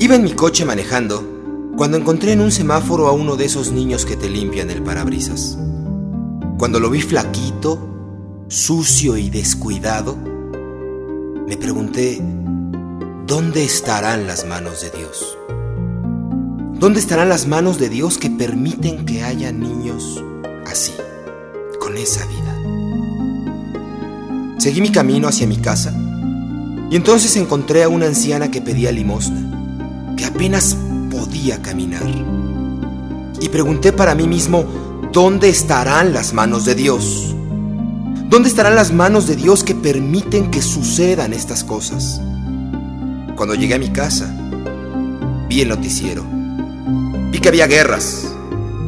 [0.00, 4.06] Iba en mi coche manejando cuando encontré en un semáforo a uno de esos niños
[4.06, 5.58] que te limpian el parabrisas.
[6.56, 10.16] Cuando lo vi flaquito, sucio y descuidado,
[11.48, 12.22] me pregunté,
[13.26, 15.36] ¿dónde estarán las manos de Dios?
[16.78, 20.22] ¿Dónde estarán las manos de Dios que permiten que haya niños
[20.64, 20.92] así,
[21.80, 22.56] con esa vida?
[24.58, 25.92] Seguí mi camino hacia mi casa
[26.88, 29.47] y entonces encontré a una anciana que pedía limosna
[30.18, 30.76] que apenas
[31.10, 32.06] podía caminar.
[33.40, 34.64] Y pregunté para mí mismo,
[35.12, 37.34] ¿dónde estarán las manos de Dios?
[38.28, 42.20] ¿Dónde estarán las manos de Dios que permiten que sucedan estas cosas?
[43.36, 44.34] Cuando llegué a mi casa,
[45.48, 46.24] vi el noticiero.
[47.30, 48.26] Vi que había guerras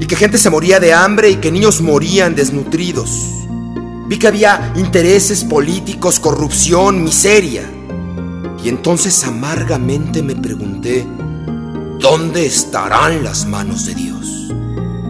[0.00, 3.10] y que gente se moría de hambre y que niños morían desnutridos.
[4.08, 7.70] Vi que había intereses políticos, corrupción, miseria.
[8.62, 11.06] Y entonces amargamente me pregunté,
[12.00, 14.48] ¿dónde estarán las manos de Dios?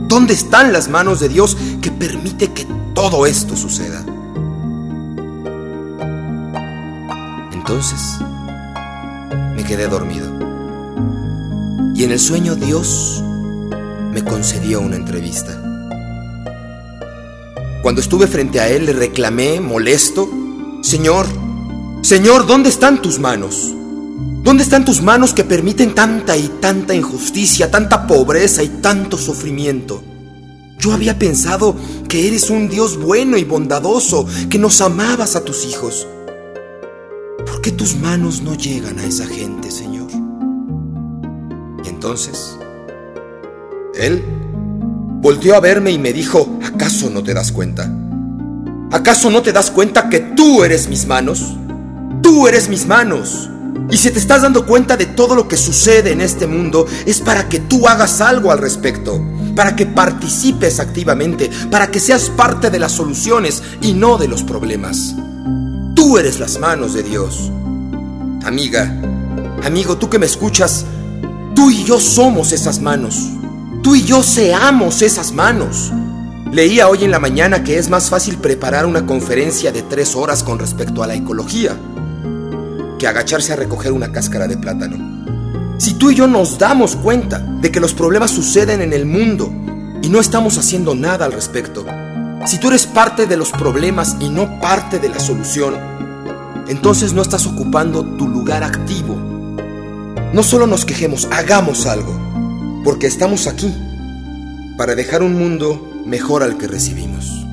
[0.08, 4.04] ¿Dónde están las manos de Dios que permite que todo esto suceda?
[7.52, 8.18] Entonces,
[9.54, 10.28] me quedé dormido.
[11.94, 13.22] Y en el sueño Dios
[14.12, 15.52] me concedió una entrevista.
[17.82, 20.28] Cuando estuve frente a Él le reclamé, molesto,
[20.82, 21.26] Señor,
[22.02, 23.74] Señor, ¿dónde están tus manos?
[24.42, 30.02] ¿Dónde están tus manos que permiten tanta y tanta injusticia, tanta pobreza y tanto sufrimiento?
[30.78, 31.76] Yo había pensado
[32.08, 36.06] que eres un Dios bueno y bondadoso, que nos amabas a tus hijos.
[37.46, 40.10] ¿Por qué tus manos no llegan a esa gente, Señor?
[41.84, 42.56] Y entonces,
[43.94, 44.24] Él
[45.20, 47.94] volteó a verme y me dijo, ¿acaso no te das cuenta?
[48.90, 51.56] ¿Acaso no te das cuenta que tú eres mis manos?
[52.22, 53.50] Tú eres mis manos.
[53.88, 57.20] Y si te estás dando cuenta de todo lo que sucede en este mundo, es
[57.20, 59.20] para que tú hagas algo al respecto,
[59.56, 64.44] para que participes activamente, para que seas parte de las soluciones y no de los
[64.44, 65.14] problemas.
[65.96, 67.50] Tú eres las manos de Dios.
[68.44, 68.96] Amiga,
[69.64, 70.84] amigo, tú que me escuchas,
[71.56, 73.28] tú y yo somos esas manos.
[73.82, 75.90] Tú y yo seamos esas manos.
[76.52, 80.42] Leía hoy en la mañana que es más fácil preparar una conferencia de tres horas
[80.42, 81.76] con respecto a la ecología
[83.00, 85.78] que agacharse a recoger una cáscara de plátano.
[85.78, 89.50] Si tú y yo nos damos cuenta de que los problemas suceden en el mundo
[90.02, 91.86] y no estamos haciendo nada al respecto,
[92.44, 95.76] si tú eres parte de los problemas y no parte de la solución,
[96.68, 99.16] entonces no estás ocupando tu lugar activo.
[100.34, 102.14] No solo nos quejemos, hagamos algo,
[102.84, 103.74] porque estamos aquí
[104.76, 107.46] para dejar un mundo mejor al que recibimos.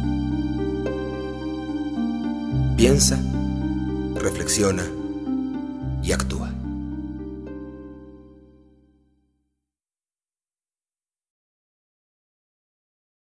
[2.75, 3.18] Piensa,
[4.16, 4.97] reflexiona
[6.07, 6.56] y actúa.